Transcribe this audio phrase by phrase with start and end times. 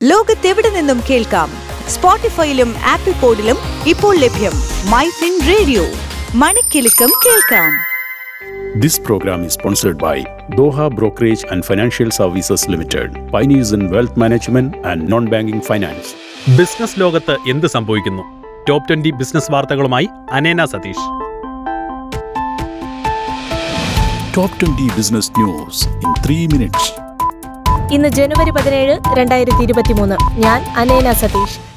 [0.00, 1.48] ലോകത്തെവിടെ നിന്നും കേൾക്കാം
[1.88, 4.54] സ്പോട്ടിഫൈയിലും ആപ്പിൾ പോഡിലും ഇപ്പോൾ ലഭ്യം
[4.92, 5.84] മൈ ഫിൻ റേഡിയോ
[6.42, 7.70] മണിക്കെലക്കം കേൾക്കാം
[8.74, 10.16] This program is sponsored by
[10.52, 16.08] Doha Brokerage and Financial Services Limited, pioneers in wealth management and non-banking finance.
[16.58, 18.24] Business ലോകത്ത് എന്ത് സംഭവിക്കുന്നു
[18.68, 20.08] ടോപ്പ് ട്വന്റി ബിസിനസ് വാർത്തകളുമായി
[20.38, 21.06] അനേന Satheesh
[24.34, 26.82] Top 20 Business News in 3 minutes.
[27.94, 30.16] ഇന്ന് ജനുവരി പതിനേഴ് രണ്ടായിരത്തി ഇരുപത്തിമൂന്ന്.
[30.44, 31.69] ഞാൻ അനേന സതീഷ്.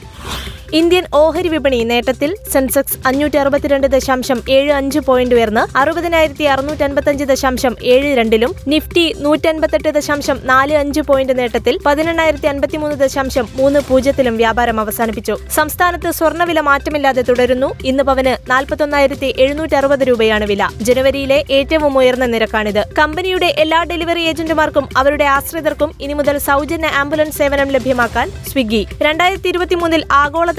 [0.78, 7.24] ഇന്ത്യൻ ഓഹരി വിപണി നേട്ടത്തിൽ സെൻസെക്സ് അഞ്ഞൂറ്റി അറുപത്തിരണ്ട് ദശാംശം ഏഴ് അഞ്ച് പോയിന്റ് ഉയർന്ന് അറുപതിനായിരത്തി അറുന്നൂറ്റി അൻപത്തഞ്ച്
[7.24, 14.38] ദശാംശം ഏഴ് രണ്ടിലും നിഫ്റ്റി നൂറ്റൻപത്തെട്ട് ദശാംശം നാല് അഞ്ച് പോയിന്റ് നേട്ടത്തിൽ പതിനെണ്ണായിരത്തി അൻപത്തിമൂന്ന് ദശാംശം മൂന്ന് പൂജ്യത്തിലും
[14.38, 15.36] വ്യാപാരം അവസാനിപ്പിച്ചു.
[15.52, 17.70] സംസ്ഥാനത്ത് സ്വർണവില മാറ്റമില്ലാതെ തുടരുന്നു.
[17.86, 20.70] ഇന്ന് പവന് നാൽപ്പത്തൊന്നായിരത്തി എഴുന്നൂറ്റി അറുപത് രൂപയാണ് വില.
[20.82, 22.82] ജനുവരിയിലെ ഏറ്റവും ഉയർന്ന നിരക്കാണിത്.
[23.00, 28.88] കമ്പനിയുടെ എല്ലാ ഡെലിവറി ഏജന്റുമാർക്കും അവരുടെ ആശ്രിതർക്കും ഇനി മുതൽ സൗജന്യ ആംബുലൻസ് സേവനം ലഭ്യമാക്കാൻ സ്വിഗ്ഗി.
[29.02, 30.04] രണ്ടായിരത്തി ഇരുപത്തിമൂന്നിൽ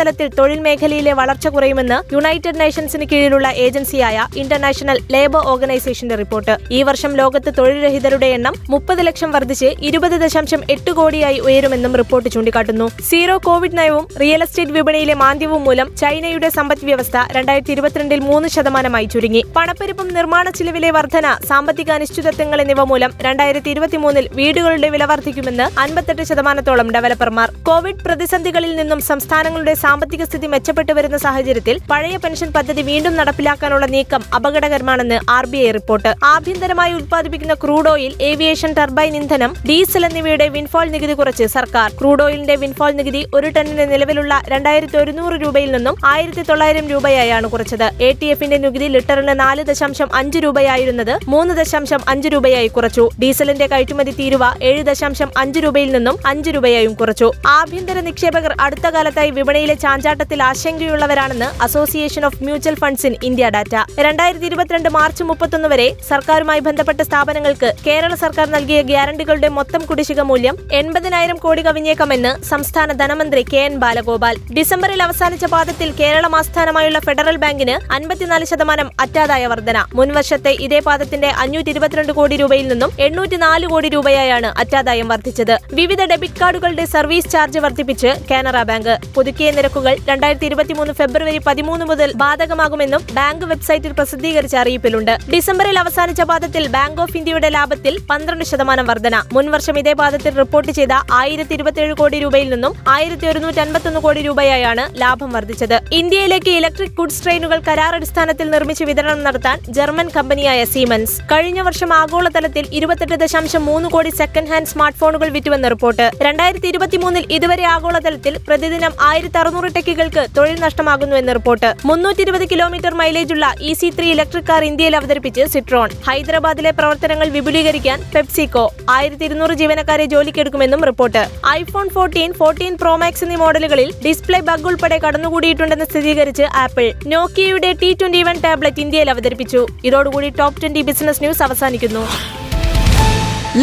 [0.04, 6.54] ആഗോളതലത്തിൽ തൊഴിൽ മേഖലയിലെ വളർച്ച കുറയുമെന്ന് യുണൈറ്റഡ് നേഷൻസിന് കീഴിലുള്ള ഏജൻസിയായ ഇന്റർനാഷണൽ ലേബർ ഓർഗനൈസേഷന്റെ റിപ്പോർട്ട്.
[6.76, 12.88] ഈ വർഷം ലോകത്ത് തൊഴിൽരഹിതരുടെ എണ്ണം മുപ്പത് ലക്ഷം വർദ്ധിച്ച് ഇരുപത് ദശാംശം എട്ട് കോടിയായി ഉയരുമെന്നും റിപ്പോർട്ട് ചൂണ്ടിക്കാട്ടുന്നു.
[13.10, 19.08] സീറോ കോവിഡ് നയവും റിയൽ എസ്റ്റേറ്റ് വിപണിയിലെ മാന്ദ്യവും മൂലം ചൈനയുടെ സമ്പദ് വ്യവസ്ഥ രണ്ടായിരത്തി ഇരുപത്തിരണ്ടിൽ മൂന്ന് ശതമാനമായി
[19.14, 19.42] ചുരുങ്ങി.
[19.56, 26.90] പണപ്പെരുപ്പം നിർമ്മാണ ചിലവിലെ വർധന സാമ്പത്തിക അനിശ്ചിതത്വങ്ങൾ എന്നിവ മൂലം രണ്ടായിരത്തി ഇരുപത്തിമൂന്നിൽ വീടുകളുടെ വില വർദ്ധിക്കുമെന്ന് അൻപത്തെട്ട് ശതമാനത്തോളം
[26.98, 27.50] ഡെവലപ്പർമാർ.
[27.70, 34.22] കോവിഡ് പ്രതിസന്ധികളിൽ നിന്നും സംസ്ഥാനങ്ങളുടെ സാമ്പത്തിക സ്ഥിതി മെച്ചപ്പെട്ടു വരുന്ന സാഹചര്യത്തിൽ പഴയ പെൻഷൻ പദ്ധതി വീണ്ടും നടപ്പിലാക്കാനുള്ള നീക്കം
[34.36, 36.10] അപകടകരമാണെന്ന് ആർ ബി ഐ റിപ്പോർട്ട്.
[36.24, 41.88] ആഭ്യന്തരമായി ഉത്പാദിപ്പിക്കുന്ന ക്രൂഡ് ഓയിൽ ഏവിയേഷൻ ടർബൈൻ ഇന്ധനം ഡീസൽ എന്നിവയുടെ വിൻഫോൾ നികുതി കുറച്ച് സർക്കാർ.
[42.00, 47.86] ക്രൂഡ് ഓയിലിന്റെ വിൻഫോൾ നികുതി ഒരു ടണ്ണിന് നിലവിലുള്ള രണ്ടായിരത്തി ഒരുന്നൂറ് രൂപയിൽ നിന്നും ആയിരത്തി തൊള്ളായിരം രൂപയായാണ് കുറച്ചത്.
[48.08, 53.06] എ ടി എഫിന്റെ നികുതി ലിറ്ററിന് നാല് ദശാംശം അഞ്ച് രൂപയായിരുന്നത് മൂന്ന് ദശാംശം അഞ്ച് രൂപയായി കുറച്ചു.
[53.22, 57.30] ഡീസലിന്റെ കയറ്റുമതി തീരുവ ഏഴ് ദശാംശം അഞ്ച് രൂപയിൽ നിന്നും അഞ്ച് രൂപയായും കുറച്ചു.
[57.58, 63.74] ആഭ്യന്തര നിക്ഷേപകർ അടുത്ത കാലത്തായി വിപണിയിലെ ചാഞ്ചാട്ടത്തിൽ ആശങ്കയുള്ളവരാണെന്ന് association of mutual funds in India data.
[64.06, 70.56] രണ്ടായിരത്തി ഇരുപത്തിരണ്ട് മാർച്ച് മുപ്പത്തൊന്ന് വരെ സർക്കാരുമായി ബന്ധപ്പെട്ട സ്ഥാപനങ്ങൾക്ക് കേരള സർക്കാർ നൽകിയ ഗ്യാരണ്ടികളുടെ മൊത്തം കുടിശ്ശിക മൂല്യം
[70.80, 74.36] എൺപതിനായിരം കോടി കവിഞ്ഞേക്കാമെന്ന് സംസ്ഥാന ധനമന്ത്രി കെ എൻ ബാലഗോപാൽ.
[74.58, 79.78] ഡിസംബറിൽ അവസാനിച്ച പാദത്തിൽ കേരളം ആസ്ഥാനമായുള്ള ഫെഡറൽ ബാങ്കിന് അൻപത്തിനാല് ശതമാനം അറ്റാദായ വർധന.
[79.94, 85.54] മുൻവർഷത്തെ ഇതേ പാദത്തിന്റെ അഞ്ഞൂറ്റി ഇരുപത്തിരണ്ട് കോടി രൂപയിൽ നിന്നും എണ്ണൂറ്റി നാല് കോടി രൂപയായാണ് അറ്റാദായം വർദ്ധിച്ചത്.
[85.80, 88.94] വിവിധ ഡെബിറ്റ് കാർഡുകളുടെ സർവീസ് ചാർജ് വർദ്ധിപ്പിച്ച് കാനറ ബാങ്ക്.
[89.16, 95.12] പുതുക്കിയ നിരക്കുകൾ രണ്ടായിരത്തി ഇരുപത്തിമൂന്ന് ഫെബ്രുവരി പതിമൂന്ന് മുതൽ ബാധകമാകുമെന്നും ബാങ്ക് വെബ്സൈറ്റിൽ പ്രസിദ്ധീകരിച്ച അറിയിപ്പിലുണ്ട്.
[95.34, 99.14] ഡിസംബറിൽ അവസാനിച്ച പാദത്തിൽ ബാങ്ക് ഓഫ് ഇന്ത്യയുടെ ലാഭത്തിൽ പന്ത്രണ്ട് ശതമാനം വർധന.
[99.34, 104.84] മുൻവർഷം ഇതേ പാദത്തിൽ റിപ്പോർട്ട് ചെയ്ത ആയിരത്തി ഇരുപത്തിയേഴ് കോടി രൂപയിൽ നിന്നും ആയിരത്തി ഒരുന്നൂറ്റി അൻപത്തൊന്ന് കോടി രൂപയായാണ്
[105.02, 105.76] ലാഭം വർദ്ധിച്ചത്.
[106.00, 113.18] ഇന്ത്യയിലേക്ക് ഇലക്ട്രിക് ഗുഡ്സ് ട്രെയിനുകൾ കരാറടിസ്ഥാനത്തിൽ നിർമ്മിച്ച് വിതരണം നടത്താൻ ജർമ്മൻ കമ്പനിയായ സീമൻസ് കഴിഞ്ഞ വർഷം ആഗോളതലത്തിൽ ഇരുപത്തെട്ട്
[113.24, 116.08] ദശാംശം മൂന്ന് കോടി സെക്കൻഡ് ഹാൻഡ് സ്മാർട്ട് ഫോണുകൾ വിറ്റുവെന്ന് റിപ്പോർട്ട്.
[116.28, 121.68] രണ്ടായിരത്തി ഇരുപത്തിമൂന്നിൽ ഇതുവരെ ആഗോളതലത്തിൽ പ്രതിദിനം ആയിരത്തി അറുന്നൂറ് ടെക്കികൾക്ക് തൊഴിൽ നഷ്ടമാകുന്നുവെന്ന് റിപ്പോർട്ട്.
[121.88, 125.90] മുന്നൂറ്റി ഇരുപത് kilometre മൈലേജുള്ള E C three electric car ഇന്ത്യയിൽ അവതരിപ്പിച്ച് സിട്രോൺ.
[126.08, 128.64] ഹൈദരാബാദിലെ പ്രവർത്തനങ്ങൾ വിപുലീകരിക്കാൻ പെപ്സിക്കോ
[128.96, 131.22] ആയിരത്തി ഇരുന്നൂറ് ജീവനക്കാരെ ജോലിക്കെടുക്കുമെന്നും report.
[131.52, 138.22] IPhone fourteen fourteen pro max എന്നീ മോഡലുകളിൽ ഡിസ്പ്ലേ ബഗ് ഉൾപ്പെടെ കടന്നുകൂടിയിട്ടുണ്ടെന്ന് സ്ഥിരീകരിച്ച് ആപ്പിൾ നോക്കിയയുടെ ടി ട്വന്റി
[138.30, 139.62] വൺ ടാബ്ലറ്റ് ഇന്ത്യയിൽ അവതരിപ്പിച്ചു.
[139.90, 142.04] ഇതോടുകൂടി ടോപ്പ് ട്വന്റി ബിസിനസ് ന്യൂസ് അവസാനിക്കുന്നു.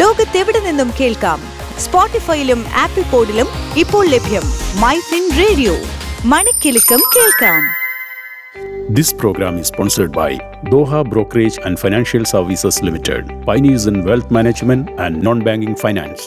[0.01, 1.39] ലോകത്തെവിടെ നിന്നും കേൾക്കാം?
[1.77, 4.45] സ്പോട്ടിഫൈയിലും ആപ്പിൾ പോഡിലും ഇപ്പോൾ ലഭ്യം
[4.83, 5.75] മൈ ഫിൻ റേഡിയോ
[6.25, 7.61] മണിക്കെലക്കം കേൾക്കാം
[8.89, 10.29] This program is sponsored by
[10.65, 16.21] Doha Brokerage and Financial Services Limited, pioneers in wealth management and non-banking finance.